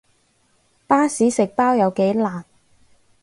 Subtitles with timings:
[0.87, 2.43] 巴士食包有幾難